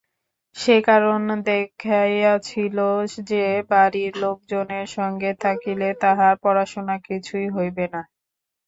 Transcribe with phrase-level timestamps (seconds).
[0.55, 2.77] সে কারণ দেখাইয়াছিল
[3.29, 8.01] যে, বাড়ির লোকজনের সঙ্গে থাকিলে তাহার পড়াশুনা কিছুই হইবে না।